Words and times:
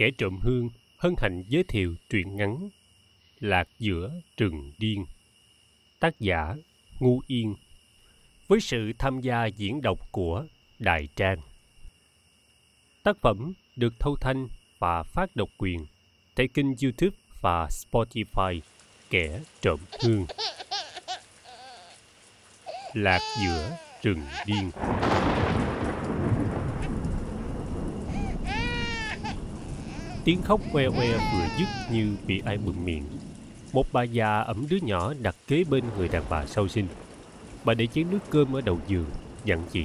kẻ 0.00 0.10
trộm 0.18 0.38
hương 0.42 0.68
hân 0.98 1.14
hạnh 1.18 1.42
giới 1.48 1.64
thiệu 1.64 1.94
truyện 2.08 2.36
ngắn 2.36 2.68
Lạc 3.40 3.68
giữa 3.78 4.10
rừng 4.36 4.72
điên. 4.78 5.04
Tác 6.00 6.20
giả 6.20 6.54
Ngu 7.00 7.20
Yên. 7.26 7.54
Với 8.48 8.60
sự 8.60 8.92
tham 8.98 9.20
gia 9.20 9.46
diễn 9.46 9.82
đọc 9.82 9.98
của 10.12 10.46
đại 10.78 11.08
Trang. 11.16 11.38
Tác 13.02 13.16
phẩm 13.20 13.52
được 13.76 13.92
thâu 13.98 14.16
thanh 14.20 14.48
và 14.78 15.02
phát 15.02 15.36
độc 15.36 15.48
quyền 15.58 15.86
tại 16.34 16.48
kênh 16.48 16.66
youtube 16.66 17.16
và 17.40 17.66
Spotify 17.66 18.60
Kẻ 19.10 19.40
trộm 19.60 19.80
hương. 20.02 20.26
Lạc 22.94 23.20
giữa 23.42 23.76
rừng 24.02 24.20
điên. 24.46 24.70
Tiếng 30.24 30.42
khóc 30.42 30.60
que 30.72 30.88
que 30.88 31.12
vừa 31.12 31.46
dứt 31.58 31.68
như 31.92 32.16
bị 32.26 32.42
ai 32.44 32.58
bụm 32.58 32.84
miệng. 32.84 33.04
Một 33.72 33.86
bà 33.92 34.02
già 34.02 34.40
ẩm 34.40 34.66
đứa 34.70 34.78
nhỏ 34.82 35.14
đặt 35.22 35.36
kế 35.46 35.64
bên 35.64 35.84
người 35.96 36.08
đàn 36.08 36.22
bà 36.30 36.46
sau 36.46 36.68
sinh. 36.68 36.86
Bà 37.64 37.74
để 37.74 37.86
chén 37.86 38.10
nước 38.10 38.18
cơm 38.30 38.56
ở 38.56 38.60
đầu 38.60 38.80
giường 38.88 39.06
dặn 39.44 39.62
chị. 39.72 39.84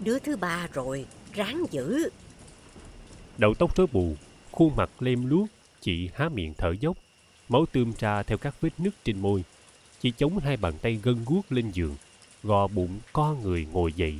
Đứa 0.00 0.18
thứ 0.18 0.36
ba 0.36 0.68
rồi, 0.72 1.06
ráng 1.32 1.64
giữ. 1.70 2.08
đầu 3.38 3.54
tóc 3.54 3.76
rối 3.76 3.86
bù 3.92 4.14
khuôn 4.52 4.76
mặt 4.76 4.90
lem 5.00 5.30
luốc 5.30 5.48
chị 5.80 6.10
há 6.14 6.28
miệng 6.28 6.54
thở 6.58 6.74
dốc. 6.80 6.96
Máu 7.48 7.66
tươm 7.72 7.92
ra 7.98 8.22
theo 8.22 8.38
các 8.38 8.54
vết 8.60 8.70
nứt 8.78 8.94
trên 9.04 9.20
môi. 9.20 9.44
Chị 10.00 10.12
chống 10.16 10.38
hai 10.38 10.56
bàn 10.56 10.74
tay 10.82 11.00
gân 11.02 11.24
guốc 11.26 11.52
lên 11.52 11.70
giường 11.70 11.96
gò 12.42 12.66
bụng 12.66 12.98
co 13.12 13.34
người 13.42 13.66
ngồi 13.72 13.92
dậy. 13.92 14.18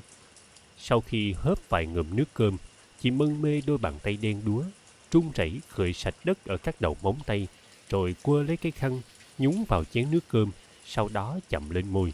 Sau 0.79 1.01
khi 1.01 1.33
hớp 1.33 1.59
vài 1.69 1.87
ngụm 1.87 2.17
nước 2.17 2.25
cơm 2.35 2.57
chị 3.01 3.11
mân 3.11 3.43
mê 3.43 3.61
đôi 3.67 3.79
bàn 3.79 3.95
tay 4.03 4.19
đen 4.23 4.43
đúa, 4.45 4.65
trung 5.11 5.31
rẩy 5.35 5.61
khơi 5.69 5.93
sạch 5.93 6.15
đất 6.25 6.45
ở 6.45 6.57
các 6.57 6.81
đầu 6.81 6.97
móng 7.03 7.19
tay, 7.27 7.49
rồi 7.89 8.15
quơ 8.23 8.43
lấy 8.43 8.57
cái 8.57 8.73
khăn, 8.73 9.01
nhúng 9.39 9.65
vào 9.69 9.85
chén 9.85 10.11
nước 10.11 10.25
cơm, 10.29 10.51
sau 10.85 11.09
đó 11.13 11.39
chậm 11.49 11.71
lên 11.71 11.89
môi. 11.89 12.13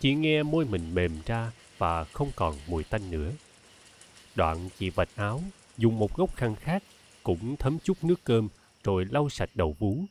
Chị 0.00 0.14
nghe 0.14 0.42
môi 0.42 0.64
mình 0.64 0.94
mềm 0.94 1.12
ra 1.26 1.52
và 1.78 2.04
không 2.04 2.30
còn 2.36 2.54
mùi 2.68 2.84
tanh 2.84 3.10
nữa. 3.10 3.32
Đoạn 4.34 4.68
chị 4.78 4.90
vạch 4.90 5.16
áo, 5.16 5.42
dùng 5.78 5.98
một 5.98 6.16
góc 6.16 6.36
khăn 6.36 6.56
khác, 6.56 6.82
cũng 7.22 7.56
thấm 7.56 7.78
chút 7.84 8.04
nước 8.04 8.24
cơm, 8.24 8.48
rồi 8.84 9.06
lau 9.10 9.28
sạch 9.28 9.50
đầu 9.54 9.76
vú. 9.78 10.04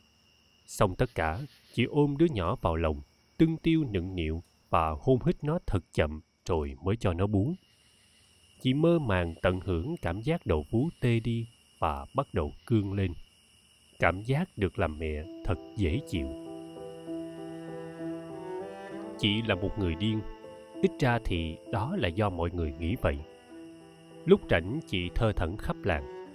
Xong 0.66 0.94
tất 0.94 1.14
cả, 1.14 1.38
chị 1.74 1.84
ôm 1.84 2.16
đứa 2.18 2.26
nhỏ 2.26 2.56
vào 2.56 2.76
lòng, 2.76 3.00
tưng 3.36 3.56
tiêu 3.56 3.84
nựng 3.90 4.16
nịu 4.16 4.42
và 4.70 4.90
hôn 5.00 5.18
hít 5.26 5.44
nó 5.44 5.58
thật 5.66 5.84
chậm, 5.92 6.20
rồi 6.46 6.76
mới 6.82 6.96
cho 6.96 7.12
nó 7.12 7.26
bú 7.26 7.54
chị 8.60 8.74
mơ 8.74 8.98
màng 8.98 9.34
tận 9.42 9.60
hưởng 9.64 9.96
cảm 10.02 10.20
giác 10.20 10.46
đầu 10.46 10.64
vú 10.70 10.88
tê 11.00 11.20
đi 11.20 11.46
và 11.78 12.06
bắt 12.14 12.26
đầu 12.32 12.52
cương 12.66 12.92
lên. 12.92 13.12
Cảm 13.98 14.22
giác 14.22 14.48
được 14.56 14.78
làm 14.78 14.98
mẹ 14.98 15.24
thật 15.44 15.54
dễ 15.76 16.00
chịu. 16.08 16.26
Chị 19.18 19.42
là 19.42 19.54
một 19.54 19.78
người 19.78 19.94
điên. 19.94 20.20
Ít 20.82 20.90
ra 20.98 21.18
thì 21.24 21.56
đó 21.72 21.96
là 21.96 22.08
do 22.08 22.30
mọi 22.30 22.50
người 22.50 22.72
nghĩ 22.78 22.96
vậy. 23.00 23.18
Lúc 24.24 24.40
rảnh, 24.50 24.80
chị 24.86 25.10
thơ 25.14 25.32
thẩn 25.32 25.56
khắp 25.56 25.76
làng. 25.84 26.26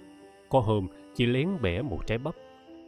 Có 0.48 0.60
hôm, 0.60 0.86
chị 1.14 1.26
lén 1.26 1.48
bẻ 1.62 1.82
một 1.82 2.06
trái 2.06 2.18
bắp. 2.18 2.34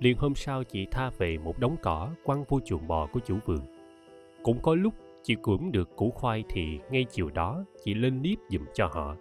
Liền 0.00 0.16
hôm 0.16 0.34
sau, 0.34 0.64
chị 0.64 0.86
tha 0.90 1.10
về 1.18 1.38
một 1.38 1.58
đống 1.58 1.76
cỏ 1.82 2.10
quăng 2.24 2.44
vô 2.48 2.60
chuồng 2.60 2.88
bò 2.88 3.06
của 3.06 3.20
chủ 3.26 3.38
vườn. 3.44 3.60
Cũng 4.42 4.58
có 4.62 4.74
lúc, 4.74 4.94
chị 5.22 5.36
cưỡng 5.42 5.72
được 5.72 5.96
củ 5.96 6.10
khoai 6.10 6.44
thì 6.48 6.78
ngay 6.90 7.04
chiều 7.10 7.30
đó, 7.30 7.64
chị 7.84 7.94
lên 7.94 8.22
liếp 8.22 8.38
giùm 8.50 8.64
cho 8.74 8.86
họ 8.86 9.16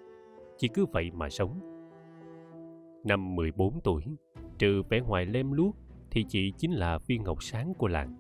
chỉ 0.58 0.68
cứ 0.68 0.86
vậy 0.86 1.12
mà 1.14 1.30
sống. 1.30 1.60
Năm 3.04 3.36
14 3.36 3.80
tuổi, 3.84 4.04
trừ 4.58 4.84
vẻ 4.90 5.00
ngoài 5.00 5.26
lem 5.26 5.52
luốc 5.52 5.76
thì 6.12 6.24
chị 6.30 6.52
chính 6.58 6.72
là 6.72 6.98
viên 7.08 7.24
ngọc 7.24 7.44
sáng 7.44 7.74
của 7.74 7.88
làng. 7.88 8.16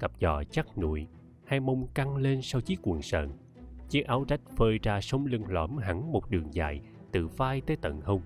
Cặp 0.00 0.12
giò 0.20 0.42
chắc 0.50 0.78
nụi, 0.78 1.06
hai 1.46 1.60
mông 1.60 1.86
căng 1.94 2.16
lên 2.16 2.42
sau 2.42 2.60
chiếc 2.60 2.78
quần 2.82 3.02
sờn. 3.02 3.28
Chiếc 3.88 4.06
áo 4.06 4.24
rách 4.28 4.40
phơi 4.56 4.78
ra 4.82 5.00
sống 5.00 5.26
lưng 5.26 5.44
lõm 5.48 5.76
hẳn 5.76 6.12
một 6.12 6.30
đường 6.30 6.54
dài 6.54 6.80
từ 7.12 7.26
vai 7.26 7.60
tới 7.60 7.76
tận 7.76 8.00
hông. 8.00 8.22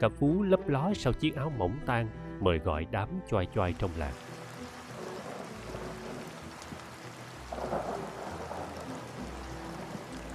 Cặp 0.00 0.12
vú 0.18 0.42
lấp 0.42 0.68
ló 0.68 0.92
sau 0.94 1.12
chiếc 1.12 1.34
áo 1.34 1.52
mỏng 1.58 1.78
tan 1.86 2.08
mời 2.40 2.58
gọi 2.58 2.86
đám 2.90 3.08
choai 3.30 3.46
choai 3.54 3.74
trong 3.78 3.90
làng. 3.98 4.14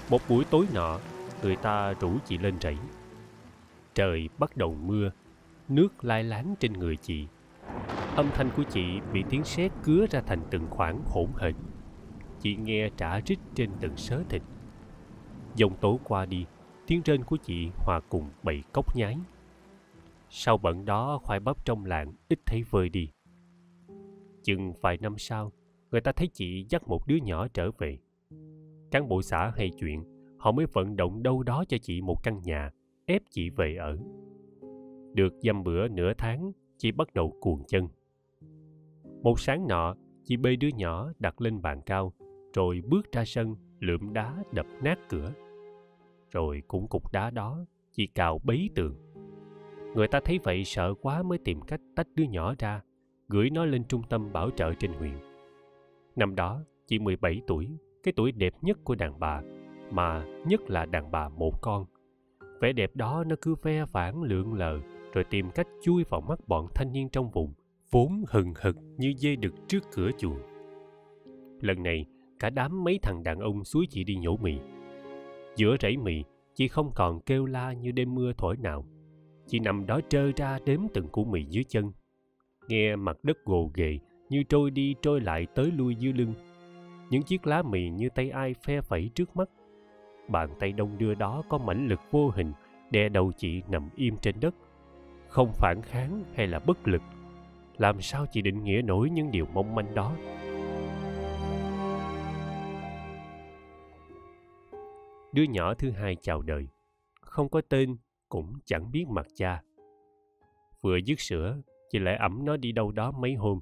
Một 0.10 0.22
buổi 0.30 0.46
tối 0.52 0.68
nọ 0.74 1.00
người 1.45 1.56
ta 1.56 1.94
rủ 1.94 2.11
chị 2.25 2.38
lên 2.38 2.56
rẫy. 2.61 2.78
Trời 3.94 4.29
bắt 4.38 4.57
đầu 4.57 4.75
mưa, 4.85 5.11
nước 5.69 6.06
lai 6.06 6.23
láng 6.23 6.56
trên 6.59 6.73
người 6.73 6.97
chị. 6.97 7.28
Âm 8.16 8.29
thanh 8.33 8.50
của 8.57 8.63
chị 8.63 9.00
bị 9.13 9.23
tiếng 9.29 9.44
sét 9.44 9.72
cứa 9.83 10.06
ra 10.09 10.22
thành 10.22 10.39
từng 10.51 10.67
khoảng 10.69 11.01
hỗn 11.06 11.28
hển 11.38 11.56
chị 12.39 12.56
nghe 12.56 12.89
trả 12.97 13.19
rít 13.19 13.39
trên 13.56 13.69
từng 13.79 13.97
sớ 13.97 14.23
thịt. 14.29 14.41
Dòng 15.56 15.78
tố 15.78 16.00
qua 16.03 16.25
đi, 16.25 16.45
tiếng 16.88 17.01
rên 17.06 17.23
của 17.23 17.38
chị 17.38 17.69
hòa 17.75 18.00
cùng 18.09 18.29
bầy 18.44 18.63
cốc 18.73 18.95
nhái. 18.95 19.17
Sau 20.29 20.57
bận 20.57 20.85
đó, 20.85 21.19
khoai 21.23 21.39
bắp 21.39 21.66
trong 21.66 21.85
làng 21.85 22.13
ít 22.29 22.39
thấy 22.45 22.63
vơi 22.69 22.89
đi. 22.89 23.09
Chừng 24.44 24.73
vài 24.81 24.97
năm 24.97 25.17
sau, 25.17 25.51
người 25.91 26.01
ta 26.01 26.12
thấy 26.12 26.27
chị 26.33 26.66
dắt 26.69 26.88
một 26.88 27.07
đứa 27.07 27.16
nhỏ 27.16 27.47
trở 27.47 27.72
về. 27.77 27.97
Cán 28.91 29.07
bộ 29.09 29.22
xã 29.22 29.51
hay 29.57 29.72
chuyện 29.79 30.15
họ 30.45 30.51
mới 30.51 30.66
vận 30.66 30.95
động 30.95 31.23
đâu 31.23 31.44
đó 31.44 31.63
cho 31.67 31.78
chị 31.78 32.01
một 32.01 32.23
căn 32.23 32.41
nhà, 32.44 32.72
ép 33.06 33.22
chị 33.29 33.50
về 33.50 33.75
ở. 33.75 33.97
Được 35.13 35.33
dăm 35.41 35.63
bữa 35.63 35.88
nửa 35.88 36.13
tháng, 36.17 36.51
chị 36.78 36.91
bắt 36.91 37.13
đầu 37.13 37.33
cuồng 37.39 37.63
chân. 37.67 37.88
Một 39.23 39.39
sáng 39.39 39.67
nọ, 39.67 39.95
chị 40.23 40.38
bê 40.38 40.56
đứa 40.56 40.67
nhỏ 40.67 41.11
đặt 41.19 41.41
lên 41.41 41.61
bàn 41.61 41.81
cao, 41.85 42.13
rồi 42.53 42.81
bước 42.88 43.11
ra 43.11 43.25
sân, 43.25 43.56
lượm 43.79 44.13
đá 44.13 44.44
đập 44.51 44.66
nát 44.83 45.00
cửa. 45.09 45.33
Rồi 46.31 46.63
cũng 46.67 46.88
cục 46.88 47.12
đá 47.12 47.29
đó, 47.29 47.66
chị 47.91 48.07
cào 48.07 48.39
bấy 48.44 48.69
tường. 48.75 48.95
Người 49.95 50.07
ta 50.07 50.19
thấy 50.25 50.39
vậy 50.44 50.63
sợ 50.66 50.94
quá 51.01 51.23
mới 51.23 51.38
tìm 51.38 51.62
cách 51.62 51.81
tách 51.95 52.07
đứa 52.16 52.23
nhỏ 52.23 52.53
ra, 52.59 52.81
gửi 53.27 53.50
nó 53.50 53.66
lên 53.66 53.83
trung 53.83 54.01
tâm 54.09 54.33
bảo 54.33 54.50
trợ 54.51 54.73
trên 54.73 54.94
huyện. 54.94 55.17
Năm 56.16 56.35
đó, 56.35 56.62
chị 56.88 57.00
17 57.00 57.41
tuổi, 57.47 57.67
cái 58.03 58.13
tuổi 58.16 58.31
đẹp 58.31 58.53
nhất 58.62 58.77
của 58.83 58.95
đàn 58.95 59.19
bà 59.19 59.41
mà 59.91 60.25
nhất 60.46 60.69
là 60.69 60.85
đàn 60.85 61.12
bà 61.12 61.29
một 61.29 61.62
con. 61.62 61.85
Vẻ 62.62 62.73
đẹp 62.73 62.96
đó 62.96 63.23
nó 63.28 63.35
cứ 63.41 63.56
ve 63.63 63.85
vãn 63.91 64.22
lượn 64.23 64.53
lờ, 64.53 64.79
rồi 65.13 65.23
tìm 65.23 65.51
cách 65.51 65.68
chui 65.84 66.03
vào 66.03 66.22
mắt 66.22 66.40
bọn 66.47 66.68
thanh 66.75 66.91
niên 66.91 67.09
trong 67.09 67.31
vùng, 67.31 67.53
vốn 67.91 68.24
hừng 68.28 68.53
hực 68.62 68.75
như 68.97 69.13
dê 69.18 69.35
đực 69.35 69.53
trước 69.68 69.84
cửa 69.91 70.09
chuồng. 70.18 70.40
Lần 71.62 71.84
này, 71.84 72.06
cả 72.40 72.50
đám 72.50 72.84
mấy 72.84 73.00
thằng 73.01 73.24
đàn 73.24 73.40
ông 73.40 73.63
suối 73.63 73.85
chị 73.90 74.03
đi 74.03 74.16
nhổ 74.16 74.38
mì. 74.38 74.53
Giữa 75.56 75.75
rẫy 75.81 75.97
mì, 75.97 76.24
chị 76.53 76.68
không 76.68 76.91
còn 76.95 77.19
kêu 77.19 77.45
la 77.45 77.74
như 77.74 77.91
đêm 77.91 78.16
mưa 78.16 78.31
thổi 78.38 78.57
nào. 78.57 78.85
Chị 79.47 79.59
nằm 79.59 79.85
đó 79.85 80.00
trơ 80.09 80.31
ra 80.35 80.59
đếm 80.66 80.79
từng 80.94 81.07
củ 81.07 81.25
mì 81.25 81.44
dưới 81.44 81.63
chân. 81.63 81.91
Nghe 82.68 82.95
mặt 82.95 83.18
đất 83.24 83.38
gồ 83.45 83.72
ghề, 83.74 84.00
như 84.29 84.44
trôi 84.44 84.72
đi 84.72 84.95
trôi 85.01 85.22
lại 85.22 85.47
tới 85.56 85.72
lui 85.72 85.95
dưới 85.95 86.13
lưng. 86.13 86.34
Những 87.09 87.24
chiếc 87.24 87.47
lá 87.47 87.63
mì 87.63 87.90
như 87.90 88.09
tay 88.16 88.29
ai 88.29 88.53
phe 88.53 88.81
phẩy 88.81 89.09
trước 89.16 89.35
mắt 89.35 89.50
bàn 90.28 90.50
tay 90.59 90.72
đông 90.72 90.97
đưa 90.97 91.16
đó 91.16 91.44
có 91.50 91.58
mãnh 91.58 91.88
lực 91.88 92.00
vô 92.12 92.30
hình, 92.30 92.53
đè 92.91 93.09
đầu 93.09 93.31
chị 93.38 93.62
nằm 93.69 93.90
im 93.96 94.18
trên 94.18 94.40
đất. 94.40 94.56
Không 95.28 95.52
phản 95.53 95.81
kháng 95.81 96.24
hay 96.36 96.47
là 96.47 96.59
bất 96.59 96.88
lực, 96.88 97.02
làm 97.78 98.02
sao 98.02 98.25
chị 98.31 98.41
định 98.41 98.63
nghĩa 98.63 98.81
nổi 98.81 99.09
những 99.09 99.31
điều 99.31 99.46
mong 99.53 99.75
manh 99.75 99.95
đó? 99.95 100.16
Đứa 105.33 105.44
nhỏ 105.44 105.74
thứ 105.74 105.92
hai 105.92 106.16
chào 106.22 106.42
đời, 106.42 106.68
không 107.22 107.50
có 107.50 107.62
tên 107.69 107.98
cũng 108.30 108.54
chẳng 108.66 108.92
biết 108.92 109.06
mặt 109.07 109.27
cha. 109.36 109.62
Vừa 110.81 110.98
dứt 110.98 111.19
sữa, 111.19 111.57
chị 111.89 112.00
lại 112.00 112.16
ẩm 112.16 112.45
nó 112.45 112.57
đi 112.57 112.72
đâu 112.72 112.92
đó 112.92 113.12
mấy 113.12 113.33
hôm. 113.33 113.60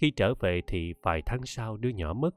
Khi 0.00 0.10
trở 0.10 0.34
về 0.34 0.60
thì 0.66 0.94
vài 1.02 1.22
tháng 1.26 1.40
sau 1.44 1.76
đứa 1.76 1.88
nhỏ 1.88 2.12
mất. 2.12 2.30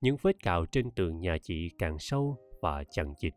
Những 0.00 0.16
vết 0.22 0.42
cào 0.42 0.66
trên 0.66 0.90
tường 0.90 1.20
nhà 1.20 1.36
chị 1.42 1.70
càng 1.78 1.98
sâu 1.98 2.38
và 2.62 2.84
chằng 2.90 3.14
chịt. 3.18 3.34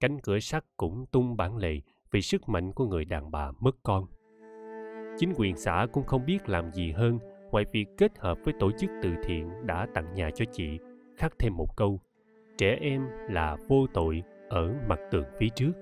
Cánh 0.00 0.18
cửa 0.20 0.38
sắt 0.38 0.64
cũng 0.76 1.06
tung 1.06 1.36
bản 1.36 1.56
lề 1.56 1.80
vì 2.10 2.22
sức 2.22 2.48
mạnh 2.48 2.72
của 2.72 2.86
người 2.86 3.04
đàn 3.04 3.30
bà 3.30 3.52
mất 3.60 3.76
con. 3.82 4.06
Chính 5.18 5.32
quyền 5.36 5.56
xã 5.56 5.86
cũng 5.92 6.04
không 6.04 6.26
biết 6.26 6.48
làm 6.48 6.72
gì 6.72 6.92
hơn, 6.92 7.18
ngoài 7.50 7.64
việc 7.72 7.86
kết 7.98 8.18
hợp 8.18 8.38
với 8.44 8.54
tổ 8.60 8.70
chức 8.78 8.90
từ 9.02 9.10
thiện 9.24 9.66
đã 9.66 9.86
tặng 9.94 10.14
nhà 10.14 10.30
cho 10.34 10.44
chị, 10.52 10.78
khắc 11.16 11.38
thêm 11.38 11.56
một 11.56 11.76
câu, 11.76 12.00
trẻ 12.58 12.78
em 12.80 13.06
là 13.28 13.56
vô 13.68 13.86
tội 13.94 14.22
ở 14.48 14.74
mặt 14.88 14.98
tường 15.10 15.24
phía 15.38 15.48
trước. 15.54 15.72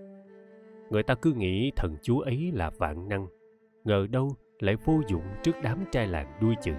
Người 0.90 1.02
ta 1.02 1.14
cứ 1.14 1.32
nghĩ 1.32 1.72
thần 1.76 1.96
chúa 2.02 2.20
ấy 2.20 2.50
là 2.54 2.70
vạn 2.70 3.08
năng, 3.08 3.26
ngờ 3.84 4.06
đâu 4.10 4.28
lại 4.58 4.76
vô 4.84 5.00
dụng 5.08 5.24
trước 5.42 5.56
đám 5.62 5.84
trai 5.92 6.06
làng 6.06 6.38
đuôi 6.40 6.54
chữ 6.62 6.74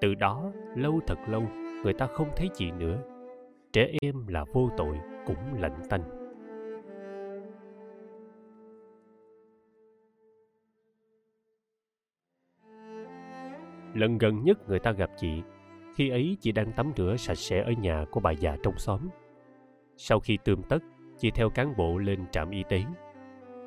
từ 0.00 0.14
đó, 0.14 0.52
lâu 0.76 1.00
thật 1.06 1.18
lâu, 1.28 1.42
người 1.84 1.92
ta 1.92 2.06
không 2.06 2.28
thấy 2.36 2.48
chị 2.54 2.70
nữa 2.70 2.98
trẻ 3.72 3.90
em 4.02 4.26
là 4.26 4.44
vô 4.52 4.70
tội, 4.76 4.96
cũng 5.26 5.60
lạnh 5.60 5.80
tanh. 5.90 6.02
Lần 13.94 14.18
gần 14.18 14.44
nhất 14.44 14.68
người 14.68 14.78
ta 14.78 14.92
gặp 14.92 15.10
chị, 15.16 15.42
khi 15.96 16.08
ấy 16.08 16.36
chị 16.40 16.52
đang 16.52 16.72
tắm 16.72 16.92
rửa 16.96 17.16
sạch 17.18 17.38
sẽ 17.38 17.62
ở 17.62 17.72
nhà 17.72 18.04
của 18.10 18.20
bà 18.20 18.30
già 18.30 18.56
trong 18.62 18.78
xóm. 18.78 19.00
Sau 19.96 20.20
khi 20.20 20.38
tươm 20.44 20.62
tất, 20.62 20.78
chị 21.18 21.30
theo 21.30 21.50
cán 21.50 21.76
bộ 21.76 21.98
lên 21.98 22.24
trạm 22.30 22.50
y 22.50 22.62
tế. 22.68 22.82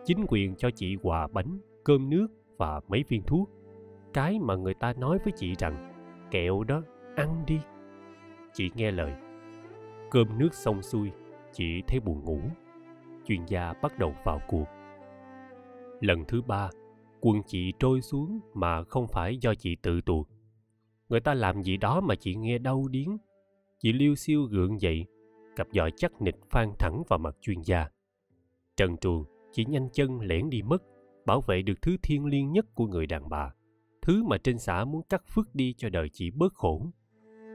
Chính 0.05 0.25
quyền 0.27 0.55
cho 0.55 0.69
chị 0.71 0.97
quà 1.01 1.27
bánh, 1.27 1.59
cơm 1.83 2.09
nước 2.09 2.27
và 2.57 2.81
mấy 2.87 3.03
viên 3.07 3.23
thuốc. 3.23 3.49
Cái 4.13 4.39
mà 4.39 4.55
người 4.55 4.73
ta 4.73 4.93
nói 4.93 5.17
với 5.23 5.33
chị 5.35 5.55
rằng, 5.59 5.93
kẹo 6.31 6.63
đó, 6.63 6.81
ăn 7.15 7.43
đi. 7.47 7.59
Chị 8.53 8.71
nghe 8.75 8.91
lời. 8.91 9.30
Cơm 10.11 10.37
nước 10.37 10.53
xong 10.53 10.81
xuôi, 10.81 11.11
chị 11.53 11.81
thấy 11.87 11.99
buồn 11.99 12.23
ngủ. 12.23 12.39
Chuyên 13.25 13.45
gia 13.45 13.73
bắt 13.81 13.99
đầu 13.99 14.15
vào 14.25 14.39
cuộc. 14.47 14.65
Lần 16.01 16.25
thứ 16.27 16.41
ba, 16.41 16.69
quân 17.21 17.41
chị 17.47 17.73
trôi 17.79 18.01
xuống 18.01 18.39
mà 18.53 18.83
không 18.83 19.07
phải 19.07 19.37
do 19.37 19.55
chị 19.55 19.75
tự 19.75 20.01
tuột. 20.01 20.27
Người 21.09 21.19
ta 21.19 21.33
làm 21.33 21.63
gì 21.63 21.77
đó 21.77 22.01
mà 22.01 22.15
chị 22.15 22.35
nghe 22.35 22.57
đau 22.57 22.87
điếng. 22.87 23.17
Chị 23.79 23.93
liêu 23.93 24.15
siêu 24.15 24.43
gượng 24.43 24.81
dậy, 24.81 25.05
cặp 25.55 25.67
giò 25.71 25.89
chắc 25.97 26.21
nịch 26.21 26.37
phan 26.49 26.71
thẳng 26.79 27.03
vào 27.07 27.19
mặt 27.19 27.35
chuyên 27.41 27.61
gia. 27.61 27.87
Trần 28.77 28.97
truồng, 28.97 29.25
chị 29.51 29.65
nhanh 29.65 29.89
chân 29.93 30.19
lẻn 30.19 30.49
đi 30.49 30.61
mất, 30.61 30.83
bảo 31.25 31.41
vệ 31.41 31.61
được 31.61 31.81
thứ 31.81 31.97
thiêng 32.03 32.25
liêng 32.25 32.51
nhất 32.51 32.65
của 32.75 32.87
người 32.87 33.05
đàn 33.05 33.29
bà. 33.29 33.53
Thứ 34.01 34.23
mà 34.23 34.37
trên 34.37 34.57
xã 34.57 34.85
muốn 34.85 35.01
cắt 35.09 35.23
phước 35.27 35.55
đi 35.55 35.73
cho 35.77 35.89
đời 35.89 36.09
chị 36.09 36.31
bớt 36.31 36.53
khổ. 36.53 36.91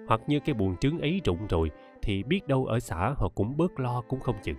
Hoặc 0.09 0.21
như 0.27 0.41
cái 0.41 0.55
buồn 0.55 0.77
trứng 0.77 0.99
ấy 0.99 1.21
rụng 1.25 1.47
rồi 1.51 1.71
thì 2.03 2.23
biết 2.23 2.47
đâu 2.47 2.67
ở 2.67 2.81
xã 2.81 3.15
họ 3.17 3.29
cũng 3.35 3.57
bớt 3.57 3.81
lo 3.81 4.03
cũng 4.09 4.21
không 4.21 4.37
chừng. 4.43 4.57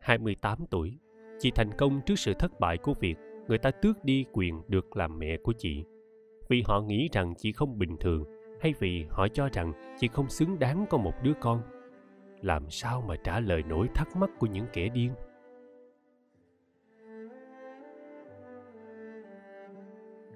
28 0.00 0.58
tuổi, 0.70 0.98
chị 1.38 1.50
thành 1.50 1.70
công 1.78 2.00
trước 2.06 2.18
sự 2.18 2.34
thất 2.34 2.60
bại 2.60 2.78
của 2.78 2.94
việc 3.00 3.14
người 3.48 3.58
ta 3.58 3.70
tước 3.70 4.04
đi 4.04 4.24
quyền 4.32 4.62
được 4.68 4.96
làm 4.96 5.18
mẹ 5.18 5.36
của 5.36 5.52
chị. 5.58 5.84
Vì 6.48 6.62
họ 6.66 6.80
nghĩ 6.80 7.08
rằng 7.12 7.34
chị 7.38 7.52
không 7.52 7.78
bình 7.78 7.96
thường 8.00 8.24
hay 8.60 8.74
vì 8.78 9.06
họ 9.10 9.28
cho 9.28 9.48
rằng 9.52 9.72
chị 9.98 10.08
không 10.08 10.28
xứng 10.28 10.58
đáng 10.58 10.86
có 10.90 10.98
một 10.98 11.14
đứa 11.22 11.32
con. 11.40 11.62
Làm 12.40 12.70
sao 12.70 13.04
mà 13.08 13.16
trả 13.24 13.40
lời 13.40 13.62
nỗi 13.68 13.88
thắc 13.94 14.16
mắc 14.16 14.30
của 14.38 14.46
những 14.46 14.66
kẻ 14.72 14.88
điên? 14.88 15.12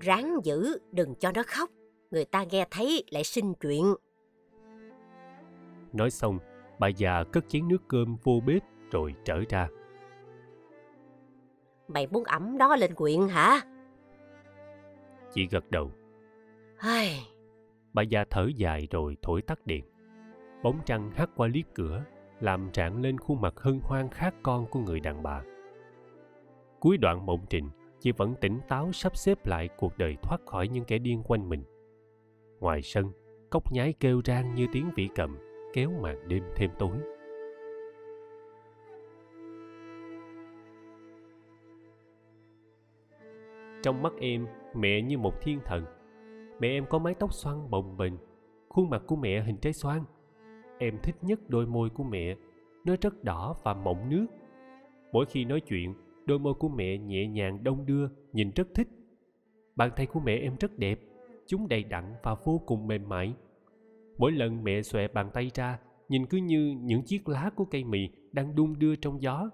Ráng 0.00 0.39
giữ 0.44 0.79
đừng 0.93 1.15
cho 1.15 1.32
nó 1.35 1.43
khóc 1.47 1.71
người 2.11 2.25
ta 2.25 2.44
nghe 2.50 2.67
thấy 2.70 3.05
lại 3.11 3.25
xin 3.25 3.55
chuyện 3.55 3.94
nói 5.93 6.11
xong 6.11 6.38
bà 6.79 6.88
già 6.88 7.25
cất 7.32 7.44
chén 7.49 7.69
nước 7.69 7.82
cơm 7.88 8.17
vô 8.23 8.41
bếp 8.47 8.62
rồi 8.91 9.14
trở 9.25 9.43
ra 9.49 9.69
Mày 11.88 12.06
muốn 12.06 12.25
ẩm 12.25 12.58
đó 12.58 12.76
lên 12.76 12.94
quyện 12.94 13.29
hả? 13.29 13.61
Chị 15.32 15.47
gật 15.50 15.70
đầu. 15.70 15.91
Ai... 16.79 17.26
Bà 17.93 18.03
già 18.03 18.25
thở 18.31 18.49
dài 18.56 18.88
rồi 18.91 19.17
thổi 19.23 19.43
tắt 19.43 19.67
điện. 19.67 19.85
Bóng 20.62 20.81
trăng 20.87 21.11
hắt 21.14 21.31
qua 21.37 21.49
liếc 21.49 21.75
cửa, 21.75 22.05
làm 22.41 22.70
rạng 22.75 23.03
lên 23.03 23.19
khuôn 23.19 23.41
mặt 23.41 23.55
hân 23.61 23.81
hoan 23.82 24.08
khác 24.08 24.35
con 24.43 24.67
của 24.67 24.81
người 24.81 25.00
đàn 25.00 25.23
bà. 25.23 25.43
Cuối 26.81 26.97
đoạn 26.97 27.26
mộng 27.26 27.47
trình, 27.49 27.70
chị 28.00 28.12
vẫn 28.12 28.35
tỉnh 28.41 28.61
táo 28.69 28.93
sắp 28.93 29.17
xếp 29.17 29.47
lại 29.47 29.69
cuộc 29.76 29.99
đời 29.99 30.17
thoát 30.23 30.41
khỏi 30.47 30.69
những 30.69 30.85
kẻ 30.85 30.99
điên 30.99 31.23
quanh 31.23 31.49
mình. 31.49 31.64
Ngoài 32.61 32.82
sân, 32.82 33.11
cốc 33.50 33.73
nhái 33.73 33.94
kêu 34.00 34.23
rang 34.25 34.55
như 34.55 34.67
tiếng 34.73 34.91
vĩ 34.97 35.08
cầm, 35.14 35.38
kéo 35.73 35.91
màn 36.03 36.29
đêm 36.29 36.43
thêm 36.56 36.70
tối. 36.79 36.97
Trong 43.82 44.03
mắt 44.03 44.12
em, 44.20 44.47
mẹ 44.75 45.03
như 45.03 45.19
một 45.19 45.41
thiên 45.43 45.61
thần. 45.64 45.85
Mẹ 46.61 46.69
em 46.69 46.87
có 46.91 46.99
mái 46.99 47.14
tóc 47.14 47.35
xoăn 47.35 47.70
bồng 47.70 47.97
bềnh, 47.97 48.12
khuôn 48.69 48.91
mặt 48.91 49.03
của 49.06 49.17
mẹ 49.17 49.41
hình 49.41 49.56
trái 49.56 49.73
xoan. 49.73 50.05
Em 50.79 50.99
thích 51.03 51.17
nhất 51.23 51.41
đôi 51.49 51.67
môi 51.67 51.91
của 51.91 52.05
mẹ, 52.05 52.37
nó 52.85 52.94
rất 53.00 53.25
đỏ 53.25 53.55
và 53.64 53.75
mọng 53.75 54.08
nước. 54.08 54.26
Mỗi 55.12 55.26
khi 55.26 55.44
nói 55.44 55.61
chuyện, 55.61 55.94
đôi 56.26 56.38
môi 56.38 56.55
của 56.55 56.69
mẹ 56.69 56.99
nhẹ 56.99 57.26
nhàng 57.26 57.64
đông 57.64 57.87
đưa, 57.87 58.08
nhìn 58.32 58.50
rất 58.55 58.69
thích. 58.75 58.88
Bàn 59.76 59.91
tay 59.97 60.06
của 60.06 60.20
mẹ 60.20 60.37
em 60.37 60.56
rất 60.61 60.79
đẹp, 60.79 60.99
chúng 61.46 61.69
đầy 61.69 61.84
đặn 61.84 62.14
và 62.22 62.34
vô 62.44 62.60
cùng 62.66 62.87
mềm 62.87 63.08
mại. 63.08 63.34
Mỗi 64.19 64.32
lần 64.32 64.64
mẹ 64.64 64.82
xòe 64.82 65.08
bàn 65.08 65.31
tay 65.32 65.50
ra, 65.54 65.78
nhìn 66.08 66.26
cứ 66.26 66.38
như 66.38 66.76
những 66.81 67.02
chiếc 67.02 67.28
lá 67.28 67.50
của 67.56 67.64
cây 67.64 67.84
mì 67.84 68.08
đang 68.32 68.56
đung 68.56 68.78
đưa 68.78 68.96
trong 68.96 69.22
gió 69.22 69.50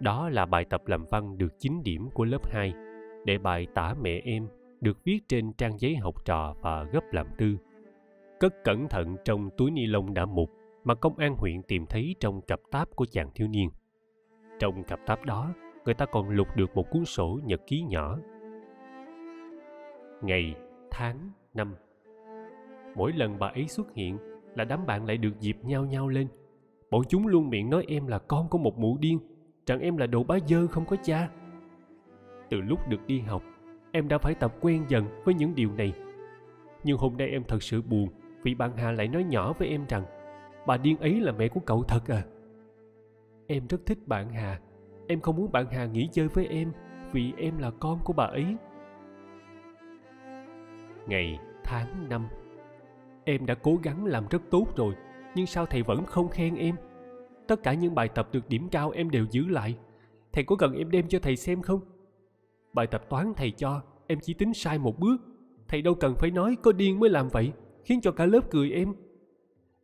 Đó 0.00 0.28
là 0.28 0.46
bài 0.46 0.64
tập 0.64 0.86
làm 0.86 1.04
văn 1.10 1.38
được 1.38 1.58
9 1.58 1.82
điểm 1.82 2.08
của 2.14 2.24
lớp 2.24 2.50
2. 2.50 2.72
Để 3.24 3.38
bài 3.38 3.66
tả 3.74 3.94
mẹ 4.00 4.20
em 4.24 4.48
được 4.80 5.04
viết 5.04 5.18
trên 5.28 5.52
trang 5.52 5.78
giấy 5.78 5.96
học 5.96 6.24
trò 6.24 6.54
và 6.60 6.84
gấp 6.92 7.12
làm 7.12 7.26
tư. 7.38 7.56
Cất 8.40 8.54
cẩn 8.64 8.88
thận 8.88 9.16
trong 9.24 9.50
túi 9.56 9.70
ni 9.70 9.86
lông 9.86 10.14
đã 10.14 10.26
mục 10.26 10.50
mà 10.84 10.94
công 10.94 11.18
an 11.18 11.34
huyện 11.36 11.62
tìm 11.62 11.86
thấy 11.86 12.14
trong 12.20 12.40
cặp 12.40 12.60
táp 12.70 12.96
của 12.96 13.06
chàng 13.10 13.30
thiếu 13.34 13.48
niên. 13.48 13.70
Trong 14.60 14.84
cặp 14.84 15.00
táp 15.06 15.24
đó, 15.24 15.54
người 15.84 15.94
ta 15.94 16.06
còn 16.06 16.28
lục 16.28 16.48
được 16.56 16.70
một 16.74 16.90
cuốn 16.90 17.04
sổ 17.04 17.40
nhật 17.44 17.60
ký 17.66 17.82
nhỏ. 17.82 18.18
Ngày, 20.24 20.54
tháng, 20.90 21.30
năm. 21.54 21.74
Mỗi 22.96 23.12
lần 23.12 23.38
bà 23.38 23.48
ấy 23.48 23.68
xuất 23.68 23.94
hiện 23.94 24.18
là 24.54 24.64
đám 24.64 24.86
bạn 24.86 25.06
lại 25.06 25.16
được 25.16 25.40
dịp 25.40 25.56
nhau 25.62 25.84
nhau 25.84 26.08
lên. 26.08 26.28
Bọn 26.90 27.02
chúng 27.08 27.26
luôn 27.26 27.50
miệng 27.50 27.70
nói 27.70 27.84
em 27.88 28.06
là 28.06 28.18
con 28.18 28.48
của 28.48 28.58
một 28.58 28.78
mụ 28.78 28.98
điên 29.00 29.18
rằng 29.66 29.80
em 29.80 29.96
là 29.96 30.06
đồ 30.06 30.22
bá 30.22 30.38
dơ 30.46 30.66
không 30.66 30.84
có 30.86 30.96
cha. 31.02 31.28
Từ 32.50 32.60
lúc 32.60 32.88
được 32.88 33.06
đi 33.06 33.20
học 33.20 33.42
em 33.92 34.08
đã 34.08 34.18
phải 34.18 34.34
tập 34.34 34.54
quen 34.60 34.84
dần 34.88 35.04
với 35.24 35.34
những 35.34 35.54
điều 35.54 35.72
này. 35.72 35.92
Nhưng 36.84 36.98
hôm 36.98 37.16
nay 37.16 37.28
em 37.28 37.44
thật 37.48 37.62
sự 37.62 37.82
buồn 37.82 38.08
vì 38.42 38.54
bạn 38.54 38.76
hà 38.76 38.92
lại 38.92 39.08
nói 39.08 39.24
nhỏ 39.24 39.52
với 39.52 39.68
em 39.68 39.84
rằng 39.88 40.04
bà 40.66 40.76
điên 40.76 40.96
ấy 40.96 41.20
là 41.20 41.32
mẹ 41.32 41.48
của 41.48 41.60
cậu 41.60 41.82
thật 41.82 42.10
à. 42.10 42.22
Em 43.46 43.66
rất 43.66 43.86
thích 43.86 43.98
bạn 44.06 44.30
hà. 44.30 44.60
Em 45.08 45.20
không 45.20 45.36
muốn 45.36 45.52
bạn 45.52 45.66
hà 45.70 45.86
nghỉ 45.86 46.08
chơi 46.12 46.28
với 46.28 46.46
em 46.46 46.72
vì 47.12 47.32
em 47.36 47.58
là 47.58 47.70
con 47.80 47.98
của 48.04 48.12
bà 48.12 48.24
ấy 48.24 48.56
ngày 51.08 51.38
tháng 51.64 52.08
năm 52.08 52.28
em 53.24 53.46
đã 53.46 53.54
cố 53.54 53.78
gắng 53.82 54.04
làm 54.04 54.26
rất 54.30 54.42
tốt 54.50 54.66
rồi 54.76 54.94
nhưng 55.34 55.46
sao 55.46 55.66
thầy 55.66 55.82
vẫn 55.82 56.04
không 56.04 56.28
khen 56.28 56.54
em 56.54 56.76
Tất 57.46 57.62
cả 57.62 57.74
những 57.74 57.94
bài 57.94 58.08
tập 58.08 58.28
được 58.32 58.48
điểm 58.48 58.68
cao 58.68 58.90
em 58.90 59.10
đều 59.10 59.26
giữ 59.30 59.46
lại. 59.48 59.76
Thầy 60.32 60.44
có 60.44 60.56
cần 60.56 60.74
em 60.74 60.90
đem 60.90 61.08
cho 61.08 61.18
thầy 61.18 61.36
xem 61.36 61.62
không? 61.62 61.80
Bài 62.72 62.86
tập 62.86 63.04
toán 63.10 63.32
thầy 63.36 63.50
cho, 63.50 63.82
em 64.06 64.18
chỉ 64.22 64.34
tính 64.34 64.54
sai 64.54 64.78
một 64.78 64.98
bước. 64.98 65.16
Thầy 65.68 65.82
đâu 65.82 65.94
cần 65.94 66.14
phải 66.18 66.30
nói 66.30 66.56
có 66.62 66.72
điên 66.72 67.00
mới 67.00 67.10
làm 67.10 67.28
vậy, 67.28 67.52
khiến 67.84 68.00
cho 68.00 68.12
cả 68.12 68.26
lớp 68.26 68.40
cười 68.50 68.70
em. 68.70 68.94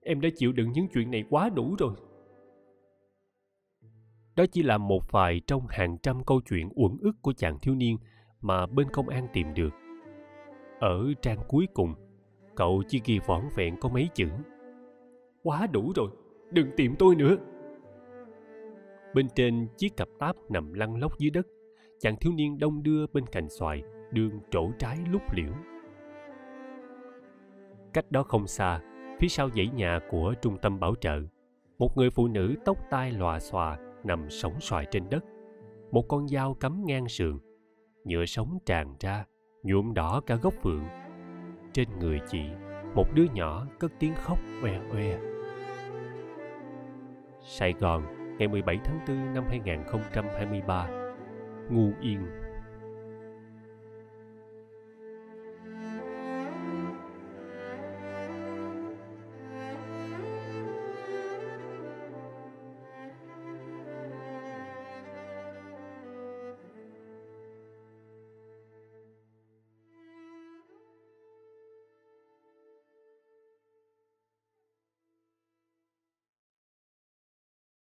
Em 0.01 0.21
đã 0.21 0.29
chịu 0.37 0.53
đựng 0.53 0.73
những 0.73 0.89
chuyện 0.95 1.11
này 1.11 1.25
quá 1.31 1.49
đủ 1.49 1.75
rồi. 1.79 1.95
Đó 4.37 4.45
chỉ 4.53 4.63
là 4.63 4.79
một 4.79 5.13
vài 5.13 5.41
trong 5.47 5.67
hàng 5.69 5.99
trăm 6.03 6.25
câu 6.25 6.41
chuyện 6.41 6.69
uẩn 6.75 6.99
ức 7.01 7.23
của 7.23 7.33
chàng 7.33 7.59
thiếu 7.59 7.75
niên 7.75 7.97
mà 8.41 8.67
bên 8.67 8.89
công 8.93 9.09
an 9.09 9.29
tìm 9.33 9.55
được. 9.55 9.71
Ở 10.81 11.13
trang 11.23 11.39
cuối 11.49 11.69
cùng, 11.75 11.95
cậu 12.55 12.83
chỉ 12.89 13.01
ghi 13.05 13.19
vỏn 13.27 13.45
vẹn 13.57 13.77
có 13.81 13.89
mấy 13.89 14.09
chữ. 14.15 14.29
Quá 15.43 15.67
đủ 15.73 15.93
rồi, 15.97 16.11
đừng 16.51 16.71
tìm 16.77 16.95
tôi 16.99 17.15
nữa. 17.15 17.37
Bên 19.15 19.29
trên 19.35 19.69
chiếc 19.77 19.97
cặp 19.97 20.09
táp 20.19 20.37
nằm 20.51 20.73
lăn 20.73 20.97
lóc 20.97 21.19
dưới 21.19 21.31
đất 21.31 21.47
chàng 21.99 22.17
thiếu 22.17 22.33
niên 22.33 22.59
đông 22.59 22.83
đưa 22.83 23.07
bên 23.07 23.27
cạnh 23.27 23.49
xoài 23.49 23.83
đường 24.13 24.41
trổ 24.51 24.71
trái 24.79 24.99
lúc 25.11 25.23
liễu. 25.33 25.53
Cách 27.93 28.11
đó 28.11 28.23
không 28.23 28.47
xa 28.47 28.81
phía 29.21 29.29
sau 29.29 29.51
dãy 29.57 29.69
nhà 29.75 30.01
của 30.11 30.35
trung 30.43 30.57
tâm 30.63 30.81
bảo 30.81 30.95
trợ 31.01 31.21
một 31.79 31.97
người 31.97 32.11
phụ 32.11 32.29
nữ 32.29 32.55
tóc 32.65 32.79
tai 32.91 33.13
lòa 33.13 33.41
xòa 33.41 33.79
nằm 34.05 34.31
sóng 34.31 34.61
xoài 34.61 34.87
trên 34.91 35.11
đất. 35.11 35.25
Một 35.91 36.09
con 36.09 36.29
dao 36.29 36.55
cắm 36.55 36.85
ngang 36.85 37.09
sườn 37.09 37.39
nhựa 38.05 38.25
sống 38.25 38.59
tràn 38.67 38.95
ra 39.01 39.25
nhuộm 39.63 39.95
đỏ 39.95 40.21
cả 40.27 40.35
gốc 40.35 40.55
phượng 40.63 40.85
trên 41.73 41.89
người 41.99 42.21
chị, 42.31 42.43
một 42.95 43.07
đứa 43.15 43.25
nhỏ 43.35 43.67
cất 43.79 43.93
tiếng 43.99 44.15
khóc 44.15 44.39
oe 44.63 44.81
oe. 44.93 45.19
Sài 47.43 47.73
Gòn, 47.73 48.03
ngày 48.39 48.49
17 48.49 48.79
tháng 48.85 49.01
4 49.09 49.35
năm 49.35 49.45
2023 49.49 50.89
Ngu 51.71 51.91
Yên. 52.01 52.40